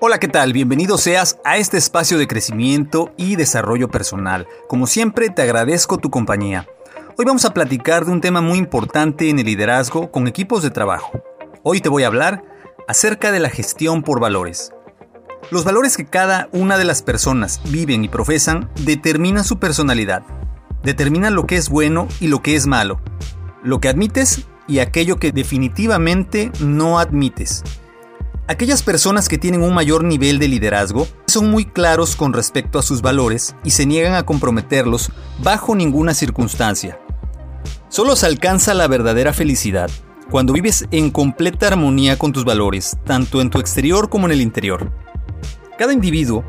Hola, 0.00 0.18
¿qué 0.20 0.28
tal? 0.28 0.52
Bienvenido 0.52 0.98
seas 0.98 1.38
a 1.44 1.56
este 1.56 1.78
espacio 1.78 2.18
de 2.18 2.28
crecimiento 2.28 3.12
y 3.16 3.36
desarrollo 3.36 3.88
personal. 3.88 4.46
Como 4.68 4.86
siempre, 4.86 5.30
te 5.30 5.42
agradezco 5.42 5.96
tu 5.96 6.10
compañía. 6.10 6.66
Hoy 7.16 7.24
vamos 7.24 7.46
a 7.46 7.54
platicar 7.54 8.04
de 8.04 8.12
un 8.12 8.20
tema 8.20 8.40
muy 8.40 8.58
importante 8.58 9.30
en 9.30 9.38
el 9.38 9.46
liderazgo 9.46 10.10
con 10.10 10.28
equipos 10.28 10.62
de 10.62 10.70
trabajo. 10.70 11.22
Hoy 11.62 11.80
te 11.80 11.88
voy 11.88 12.02
a 12.04 12.08
hablar 12.08 12.44
acerca 12.86 13.32
de 13.32 13.40
la 13.40 13.48
gestión 13.48 14.02
por 14.02 14.20
valores. 14.20 14.72
Los 15.50 15.64
valores 15.64 15.96
que 15.96 16.04
cada 16.04 16.50
una 16.52 16.76
de 16.76 16.84
las 16.84 17.02
personas 17.02 17.60
viven 17.70 18.04
y 18.04 18.08
profesan 18.08 18.70
determinan 18.82 19.44
su 19.44 19.58
personalidad, 19.58 20.22
determinan 20.82 21.34
lo 21.34 21.46
que 21.46 21.56
es 21.56 21.70
bueno 21.70 22.06
y 22.20 22.28
lo 22.28 22.42
que 22.42 22.56
es 22.56 22.66
malo, 22.66 23.00
lo 23.62 23.80
que 23.80 23.88
admites 23.88 24.46
y 24.66 24.80
aquello 24.80 25.16
que 25.16 25.32
definitivamente 25.32 26.52
no 26.60 26.98
admites. 26.98 27.64
Aquellas 28.50 28.82
personas 28.82 29.28
que 29.28 29.36
tienen 29.36 29.62
un 29.62 29.74
mayor 29.74 30.04
nivel 30.04 30.38
de 30.38 30.48
liderazgo 30.48 31.06
son 31.26 31.50
muy 31.50 31.66
claros 31.66 32.16
con 32.16 32.32
respecto 32.32 32.78
a 32.78 32.82
sus 32.82 33.02
valores 33.02 33.54
y 33.62 33.72
se 33.72 33.84
niegan 33.84 34.14
a 34.14 34.24
comprometerlos 34.24 35.12
bajo 35.42 35.76
ninguna 35.76 36.14
circunstancia. 36.14 36.98
Solo 37.90 38.16
se 38.16 38.24
alcanza 38.24 38.72
la 38.72 38.88
verdadera 38.88 39.34
felicidad 39.34 39.90
cuando 40.30 40.54
vives 40.54 40.86
en 40.92 41.10
completa 41.10 41.66
armonía 41.66 42.18
con 42.18 42.32
tus 42.32 42.46
valores, 42.46 42.96
tanto 43.04 43.42
en 43.42 43.50
tu 43.50 43.60
exterior 43.60 44.08
como 44.08 44.24
en 44.24 44.32
el 44.32 44.40
interior. 44.40 44.92
Cada 45.76 45.92
individuo 45.92 46.42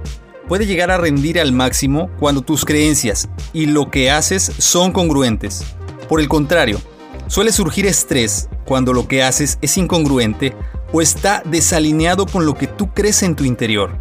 puede 0.48 0.66
llegar 0.66 0.92
a 0.92 0.98
rendir 0.98 1.38
al 1.38 1.52
máximo 1.52 2.10
cuando 2.18 2.44
tus 2.44 2.64
creencias 2.64 3.28
y 3.52 3.66
lo 3.66 3.92
que 3.92 4.10
haces 4.10 4.54
son 4.58 4.94
congruentes. 4.94 5.66
Por 6.08 6.22
el 6.22 6.30
contrario, 6.30 6.80
suele 7.28 7.52
surgir 7.52 7.86
estrés 7.86 8.48
cuando 8.64 8.94
lo 8.94 9.06
que 9.06 9.22
haces 9.22 9.58
es 9.62 9.78
incongruente 9.78 10.56
o 10.92 11.02
está 11.02 11.42
desalineado 11.46 12.26
con 12.26 12.46
lo 12.46 12.56
que 12.56 12.68
tú 12.68 12.94
crees 12.94 13.24
en 13.24 13.36
tu 13.36 13.44
interior. 13.44 13.98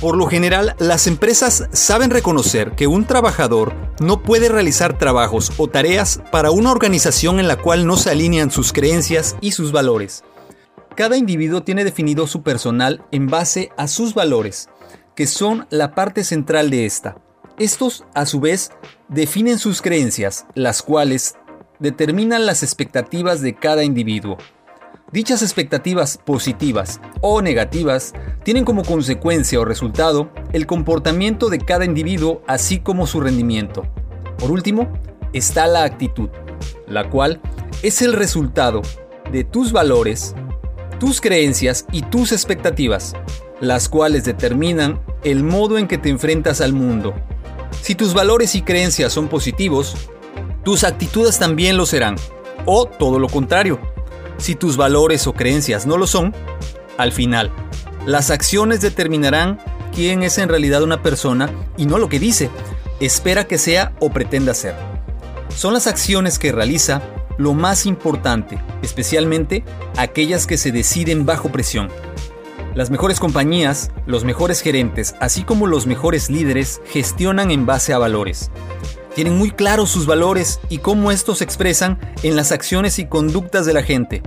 Por 0.00 0.16
lo 0.16 0.26
general, 0.26 0.74
las 0.78 1.06
empresas 1.06 1.68
saben 1.72 2.10
reconocer 2.10 2.72
que 2.72 2.86
un 2.86 3.06
trabajador 3.06 3.74
no 4.00 4.22
puede 4.22 4.48
realizar 4.48 4.98
trabajos 4.98 5.52
o 5.56 5.68
tareas 5.68 6.20
para 6.30 6.50
una 6.50 6.72
organización 6.72 7.38
en 7.38 7.48
la 7.48 7.56
cual 7.56 7.86
no 7.86 7.96
se 7.96 8.10
alinean 8.10 8.50
sus 8.50 8.72
creencias 8.72 9.36
y 9.40 9.52
sus 9.52 9.72
valores. 9.72 10.24
Cada 10.96 11.16
individuo 11.16 11.62
tiene 11.62 11.84
definido 11.84 12.26
su 12.26 12.42
personal 12.42 13.04
en 13.12 13.28
base 13.28 13.70
a 13.76 13.88
sus 13.88 14.14
valores, 14.14 14.68
que 15.14 15.26
son 15.26 15.66
la 15.70 15.94
parte 15.94 16.24
central 16.24 16.70
de 16.70 16.86
esta. 16.86 17.16
Estos, 17.58 18.04
a 18.14 18.26
su 18.26 18.40
vez, 18.40 18.72
definen 19.08 19.58
sus 19.58 19.80
creencias, 19.80 20.46
las 20.54 20.82
cuales 20.82 21.36
determinan 21.78 22.46
las 22.46 22.62
expectativas 22.62 23.40
de 23.40 23.54
cada 23.54 23.84
individuo. 23.84 24.38
Dichas 25.14 25.42
expectativas 25.42 26.18
positivas 26.18 27.00
o 27.20 27.40
negativas 27.40 28.14
tienen 28.42 28.64
como 28.64 28.82
consecuencia 28.82 29.60
o 29.60 29.64
resultado 29.64 30.28
el 30.52 30.66
comportamiento 30.66 31.50
de 31.50 31.60
cada 31.60 31.84
individuo 31.84 32.42
así 32.48 32.80
como 32.80 33.06
su 33.06 33.20
rendimiento. 33.20 33.86
Por 34.36 34.50
último, 34.50 34.92
está 35.32 35.68
la 35.68 35.84
actitud, 35.84 36.30
la 36.88 37.10
cual 37.10 37.40
es 37.84 38.02
el 38.02 38.12
resultado 38.12 38.82
de 39.30 39.44
tus 39.44 39.70
valores, 39.70 40.34
tus 40.98 41.20
creencias 41.20 41.86
y 41.92 42.02
tus 42.02 42.32
expectativas, 42.32 43.14
las 43.60 43.88
cuales 43.88 44.24
determinan 44.24 45.00
el 45.22 45.44
modo 45.44 45.78
en 45.78 45.86
que 45.86 45.96
te 45.96 46.08
enfrentas 46.08 46.60
al 46.60 46.72
mundo. 46.72 47.14
Si 47.82 47.94
tus 47.94 48.14
valores 48.14 48.56
y 48.56 48.62
creencias 48.62 49.12
son 49.12 49.28
positivos, 49.28 49.94
tus 50.64 50.82
actitudes 50.82 51.38
también 51.38 51.76
lo 51.76 51.86
serán, 51.86 52.16
o 52.66 52.86
todo 52.86 53.20
lo 53.20 53.28
contrario 53.28 53.93
si 54.38 54.54
tus 54.54 54.76
valores 54.76 55.26
o 55.26 55.32
creencias 55.32 55.86
no 55.86 55.96
lo 55.96 56.06
son, 56.06 56.34
al 56.98 57.12
final, 57.12 57.50
las 58.06 58.30
acciones 58.30 58.80
determinarán 58.80 59.58
quién 59.94 60.22
es 60.22 60.38
en 60.38 60.48
realidad 60.48 60.82
una 60.82 61.02
persona 61.02 61.50
y 61.76 61.86
no 61.86 61.98
lo 61.98 62.08
que 62.08 62.18
dice, 62.18 62.50
espera 63.00 63.44
que 63.44 63.58
sea 63.58 63.94
o 64.00 64.10
pretenda 64.10 64.54
ser. 64.54 64.74
Son 65.54 65.72
las 65.72 65.86
acciones 65.86 66.38
que 66.38 66.52
realiza 66.52 67.02
lo 67.38 67.54
más 67.54 67.86
importante, 67.86 68.62
especialmente 68.82 69.64
aquellas 69.96 70.46
que 70.46 70.58
se 70.58 70.72
deciden 70.72 71.26
bajo 71.26 71.50
presión. 71.50 71.88
Las 72.74 72.90
mejores 72.90 73.20
compañías, 73.20 73.90
los 74.06 74.24
mejores 74.24 74.60
gerentes, 74.60 75.14
así 75.20 75.44
como 75.44 75.66
los 75.66 75.86
mejores 75.86 76.28
líderes 76.28 76.80
gestionan 76.86 77.50
en 77.50 77.66
base 77.66 77.92
a 77.92 77.98
valores. 77.98 78.50
Tienen 79.14 79.38
muy 79.38 79.52
claros 79.52 79.90
sus 79.90 80.06
valores 80.06 80.58
y 80.68 80.78
cómo 80.78 81.12
estos 81.12 81.38
se 81.38 81.44
expresan 81.44 81.98
en 82.24 82.34
las 82.34 82.50
acciones 82.50 82.98
y 82.98 83.06
conductas 83.06 83.64
de 83.64 83.72
la 83.72 83.82
gente. 83.82 84.22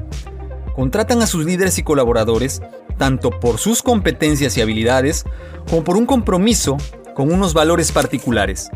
Contratan 0.76 1.22
a 1.22 1.28
sus 1.28 1.44
líderes 1.44 1.78
y 1.78 1.84
colaboradores 1.84 2.62
tanto 2.98 3.32
por 3.32 3.58
sus 3.58 3.84
competencias 3.84 4.58
y 4.58 4.62
habilidades 4.62 5.26
como 5.70 5.84
por 5.84 5.98
un 5.98 6.06
compromiso 6.06 6.78
con 7.16 7.34
unos 7.34 7.54
valores 7.54 7.92
particulares. 7.92 8.70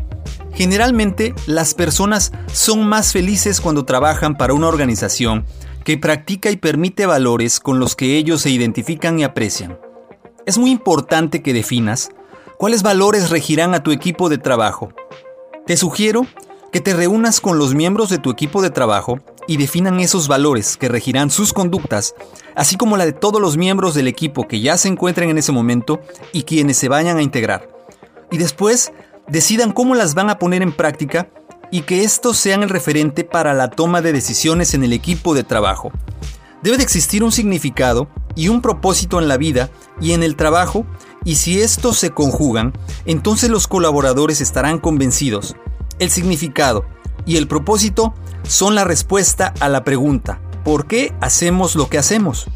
Generalmente 0.52 1.34
las 1.46 1.72
personas 1.72 2.32
son 2.52 2.86
más 2.86 3.12
felices 3.12 3.60
cuando 3.60 3.86
trabajan 3.86 4.36
para 4.36 4.52
una 4.52 4.68
organización 4.68 5.46
que 5.82 5.96
practica 5.96 6.50
y 6.50 6.56
permite 6.56 7.06
valores 7.06 7.58
con 7.58 7.78
los 7.78 7.96
que 7.96 8.16
ellos 8.18 8.42
se 8.42 8.50
identifican 8.50 9.18
y 9.18 9.24
aprecian. 9.24 9.78
Es 10.44 10.58
muy 10.58 10.70
importante 10.70 11.42
que 11.42 11.54
definas 11.54 12.10
cuáles 12.58 12.82
valores 12.82 13.30
regirán 13.30 13.74
a 13.74 13.82
tu 13.82 13.92
equipo 13.92 14.28
de 14.28 14.38
trabajo 14.38 14.92
te 15.66 15.76
sugiero 15.76 16.26
que 16.72 16.80
te 16.80 16.94
reúnas 16.94 17.40
con 17.40 17.58
los 17.58 17.74
miembros 17.74 18.08
de 18.08 18.18
tu 18.18 18.30
equipo 18.30 18.62
de 18.62 18.70
trabajo 18.70 19.20
y 19.46 19.56
definan 19.56 20.00
esos 20.00 20.26
valores 20.26 20.76
que 20.76 20.88
regirán 20.88 21.30
sus 21.30 21.52
conductas, 21.52 22.14
así 22.54 22.76
como 22.76 22.96
la 22.96 23.04
de 23.04 23.12
todos 23.12 23.40
los 23.40 23.56
miembros 23.56 23.94
del 23.94 24.08
equipo 24.08 24.48
que 24.48 24.60
ya 24.60 24.76
se 24.76 24.88
encuentren 24.88 25.30
en 25.30 25.38
ese 25.38 25.52
momento 25.52 26.00
y 26.32 26.44
quienes 26.44 26.78
se 26.78 26.88
vayan 26.88 27.16
a 27.18 27.22
integrar. 27.22 27.68
Y 28.30 28.38
después 28.38 28.92
decidan 29.28 29.72
cómo 29.72 29.94
las 29.94 30.14
van 30.14 30.30
a 30.30 30.38
poner 30.38 30.62
en 30.62 30.72
práctica 30.72 31.28
y 31.70 31.82
que 31.82 32.04
estos 32.04 32.38
sean 32.38 32.62
el 32.62 32.68
referente 32.68 33.24
para 33.24 33.54
la 33.54 33.70
toma 33.70 34.02
de 34.02 34.12
decisiones 34.12 34.74
en 34.74 34.84
el 34.84 34.92
equipo 34.92 35.34
de 35.34 35.44
trabajo. 35.44 35.92
Debe 36.62 36.76
de 36.76 36.82
existir 36.82 37.24
un 37.24 37.32
significado 37.32 38.08
y 38.34 38.48
un 38.48 38.62
propósito 38.62 39.20
en 39.20 39.28
la 39.28 39.36
vida 39.36 39.70
y 40.00 40.12
en 40.12 40.22
el 40.22 40.36
trabajo 40.36 40.86
y 41.24 41.36
si 41.36 41.60
estos 41.60 41.98
se 41.98 42.10
conjugan, 42.10 42.72
entonces 43.04 43.50
los 43.50 43.68
colaboradores 43.68 44.40
estarán 44.40 44.78
convencidos. 44.78 45.56
El 45.98 46.10
significado 46.10 46.84
y 47.26 47.36
el 47.36 47.48
propósito 47.48 48.14
son 48.42 48.74
la 48.74 48.84
respuesta 48.84 49.54
a 49.60 49.68
la 49.68 49.84
pregunta, 49.84 50.40
¿por 50.64 50.86
qué 50.86 51.14
hacemos 51.20 51.76
lo 51.76 51.88
que 51.88 51.98
hacemos? 51.98 52.46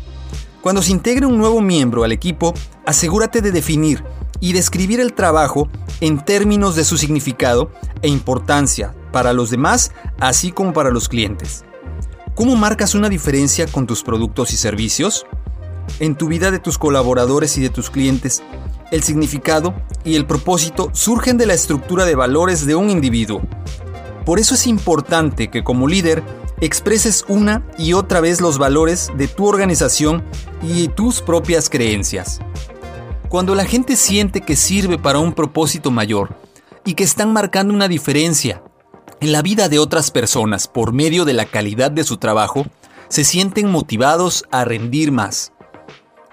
Cuando 0.63 0.83
se 0.83 0.91
integre 0.91 1.27
un 1.27 1.39
nuevo 1.39 1.61
miembro 1.61 2.03
al 2.03 2.13
equipo, 2.13 2.53
asegúrate 2.85 3.41
de 3.41 3.53
definir 3.53 4.03
y 4.41 4.53
describir 4.53 5.01
el 5.01 5.15
trabajo 5.15 5.69
en 6.01 6.25
términos 6.25 6.75
de 6.75 6.85
su 6.85 6.99
significado 6.99 7.71
e 8.03 8.09
importancia 8.09 8.95
para 9.13 9.33
los 9.33 9.51
demás, 9.51 9.93
así 10.19 10.53
como 10.53 10.73
para 10.73 10.91
los 10.91 11.09
clientes. 11.09 11.65
¿Cómo 12.35 12.57
marcas 12.57 12.95
una 12.95 13.09
diferencia 13.09 13.67
con 13.67 13.87
tus 13.87 14.03
productos 14.03 14.53
y 14.53 14.57
servicios? 14.57 15.25
En 15.99 16.15
tu 16.15 16.29
vida 16.29 16.51
de 16.51 16.59
tus 16.59 16.77
colaboradores 16.77 17.57
y 17.57 17.63
de 17.63 17.71
tus 17.71 17.89
clientes, 17.89 18.43
el 18.91 19.03
significado 19.03 19.75
y 20.05 20.17
el 20.17 20.27
propósito 20.27 20.91
surgen 20.93 21.39
de 21.39 21.47
la 21.47 21.55
estructura 21.55 22.05
de 22.05 22.15
valores 22.15 22.67
de 22.67 22.75
un 22.75 22.91
individuo. 22.91 23.41
Por 24.27 24.39
eso 24.39 24.55
es 24.55 24.67
importante 24.67 25.49
que 25.49 25.65
como 25.65 25.89
líder 25.89 26.23
expreses 26.61 27.25
una 27.29 27.67
y 27.79 27.95
otra 27.95 28.21
vez 28.21 28.41
los 28.41 28.59
valores 28.59 29.11
de 29.17 29.27
tu 29.27 29.47
organización 29.47 30.23
y 30.63 30.89
tus 30.89 31.23
propias 31.23 31.71
creencias. 31.71 32.41
Cuando 33.29 33.55
la 33.55 33.65
gente 33.65 33.97
siente 33.97 34.43
que 34.43 34.57
sirve 34.57 34.99
para 34.99 35.19
un 35.19 35.33
propósito 35.33 35.91
mayor 35.91 36.37
y 36.85 36.95
que 36.95 37.05
están 37.05 37.33
marcando 37.33 37.73
una 37.73 37.89
diferencia 37.89 38.63
en 39.21 39.33
la 39.33 39.41
vida 39.41 39.71
de 39.71 39.79
otras 39.79 40.11
personas 40.11 40.69
por 40.69 40.93
medio 40.93 41.25
de 41.25 41.33
la 41.33 41.47
calidad 41.47 41.91
de 41.91 42.05
su 42.05 42.19
trabajo, 42.19 42.67
se 43.09 43.25
sienten 43.25 43.71
motivados 43.71 44.45
a 44.51 44.65
rendir 44.65 45.11
más. 45.11 45.53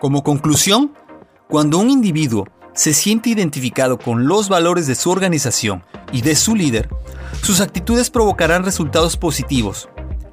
Como 0.03 0.21
conclusión, 0.21 0.91
cuando 1.47 1.77
un 1.77 1.89
individuo 1.89 2.45
se 2.73 2.93
siente 2.93 3.29
identificado 3.29 3.97
con 3.97 4.27
los 4.27 4.49
valores 4.49 4.85
de 4.85 4.95
su 4.95 5.09
organización 5.09 5.85
y 6.11 6.23
de 6.23 6.35
su 6.35 6.57
líder, 6.57 6.89
sus 7.41 7.61
actitudes 7.61 8.09
provocarán 8.09 8.65
resultados 8.65 9.15
positivos 9.15 9.87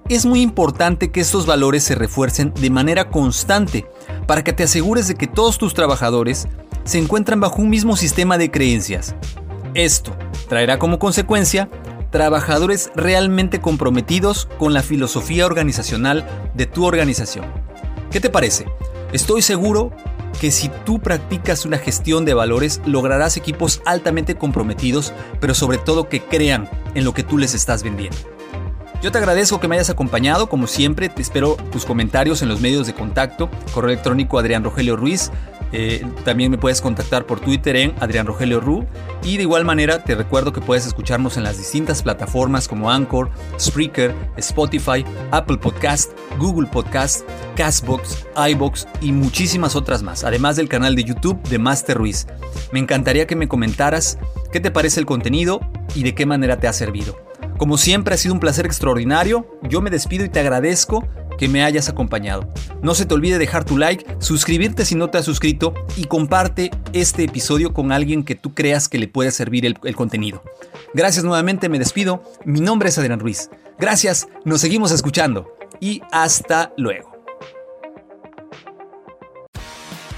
es 0.08 0.26
muy 0.26 0.40
importante 0.40 1.12
que 1.12 1.20
estos 1.20 1.46
valores 1.46 1.84
se 1.84 1.94
refuercen 1.94 2.52
de 2.52 2.68
manera 2.68 3.10
constante 3.10 3.86
para 4.26 4.42
que 4.42 4.52
te 4.52 4.64
asegures 4.64 5.06
de 5.06 5.14
que 5.14 5.28
todos 5.28 5.56
tus 5.56 5.72
trabajadores 5.72 6.48
se 6.82 6.98
encuentran 6.98 7.38
bajo 7.38 7.62
un 7.62 7.70
mismo 7.70 7.96
sistema 7.96 8.38
de 8.38 8.50
creencias. 8.50 9.14
Esto 9.74 10.16
traerá 10.48 10.80
como 10.80 10.98
consecuencia 10.98 11.68
trabajadores 12.10 12.90
realmente 12.96 13.60
comprometidos 13.60 14.48
con 14.58 14.74
la 14.74 14.82
filosofía 14.82 15.46
organizacional 15.46 16.26
de 16.56 16.66
tu 16.66 16.86
organización. 16.86 17.44
¿Qué 18.10 18.18
te 18.18 18.30
parece? 18.30 18.66
Estoy 19.12 19.42
seguro 19.42 19.90
que 20.40 20.52
si 20.52 20.70
tú 20.84 21.00
practicas 21.00 21.66
una 21.66 21.78
gestión 21.78 22.24
de 22.24 22.34
valores 22.34 22.80
lograrás 22.86 23.36
equipos 23.36 23.82
altamente 23.84 24.36
comprometidos, 24.36 25.12
pero 25.40 25.54
sobre 25.54 25.78
todo 25.78 26.08
que 26.08 26.22
crean 26.22 26.70
en 26.94 27.04
lo 27.04 27.12
que 27.12 27.24
tú 27.24 27.36
les 27.36 27.54
estás 27.54 27.82
vendiendo. 27.82 28.16
Yo 29.02 29.10
te 29.10 29.18
agradezco 29.18 29.60
que 29.60 29.68
me 29.68 29.76
hayas 29.76 29.90
acompañado, 29.90 30.48
como 30.48 30.66
siempre, 30.66 31.08
te 31.08 31.22
espero 31.22 31.56
tus 31.72 31.86
comentarios 31.86 32.42
en 32.42 32.48
los 32.48 32.60
medios 32.60 32.86
de 32.86 32.94
contacto, 32.94 33.48
correo 33.72 33.92
electrónico 33.92 34.38
Adrián 34.38 34.62
Rogelio 34.62 34.94
Ruiz, 34.96 35.30
eh, 35.72 36.04
también 36.24 36.50
me 36.50 36.58
puedes 36.58 36.80
contactar 36.80 37.26
por 37.26 37.40
Twitter 37.40 37.76
en 37.76 37.94
Adrián 38.00 38.26
Rogelio 38.26 38.60
Ru. 38.60 38.86
Y 39.22 39.36
de 39.36 39.44
igual 39.44 39.64
manera 39.64 40.02
te 40.02 40.14
recuerdo 40.14 40.52
que 40.52 40.60
puedes 40.60 40.86
escucharnos 40.86 41.36
en 41.36 41.44
las 41.44 41.58
distintas 41.58 42.02
plataformas 42.02 42.66
como 42.66 42.90
Anchor, 42.90 43.30
Spreaker, 43.58 44.14
Spotify, 44.36 45.04
Apple 45.30 45.58
Podcast, 45.58 46.10
Google 46.38 46.68
Podcast, 46.68 47.22
Castbox, 47.56 48.26
iBox 48.50 48.88
y 49.00 49.12
muchísimas 49.12 49.76
otras 49.76 50.02
más, 50.02 50.24
además 50.24 50.56
del 50.56 50.68
canal 50.68 50.96
de 50.96 51.04
YouTube 51.04 51.40
de 51.48 51.58
Master 51.58 51.96
Ruiz. 51.96 52.26
Me 52.72 52.78
encantaría 52.78 53.26
que 53.26 53.36
me 53.36 53.48
comentaras 53.48 54.18
qué 54.52 54.60
te 54.60 54.70
parece 54.70 55.00
el 55.00 55.06
contenido 55.06 55.60
y 55.94 56.02
de 56.02 56.14
qué 56.14 56.26
manera 56.26 56.58
te 56.58 56.68
ha 56.68 56.72
servido. 56.72 57.29
Como 57.60 57.76
siempre 57.76 58.14
ha 58.14 58.16
sido 58.16 58.32
un 58.32 58.40
placer 58.40 58.64
extraordinario, 58.64 59.46
yo 59.62 59.82
me 59.82 59.90
despido 59.90 60.24
y 60.24 60.30
te 60.30 60.40
agradezco 60.40 61.06
que 61.36 61.46
me 61.46 61.62
hayas 61.62 61.90
acompañado. 61.90 62.50
No 62.80 62.94
se 62.94 63.04
te 63.04 63.12
olvide 63.12 63.36
dejar 63.36 63.66
tu 63.66 63.76
like, 63.76 64.16
suscribirte 64.18 64.86
si 64.86 64.94
no 64.94 65.10
te 65.10 65.18
has 65.18 65.26
suscrito 65.26 65.74
y 65.94 66.04
comparte 66.04 66.70
este 66.94 67.24
episodio 67.24 67.74
con 67.74 67.92
alguien 67.92 68.24
que 68.24 68.34
tú 68.34 68.54
creas 68.54 68.88
que 68.88 68.98
le 68.98 69.08
puede 69.08 69.30
servir 69.30 69.66
el, 69.66 69.76
el 69.84 69.94
contenido. 69.94 70.42
Gracias 70.94 71.22
nuevamente, 71.22 71.68
me 71.68 71.78
despido. 71.78 72.22
Mi 72.46 72.62
nombre 72.62 72.88
es 72.88 72.96
Adrián 72.96 73.20
Ruiz. 73.20 73.50
Gracias, 73.78 74.26
nos 74.46 74.62
seguimos 74.62 74.90
escuchando 74.90 75.54
y 75.80 76.00
hasta 76.12 76.72
luego. 76.78 77.12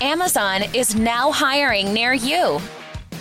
Amazon 0.00 0.62
is 0.73 0.94
now 0.94 1.33
hiring 1.33 1.93
near 1.93 2.15
you. 2.15 2.61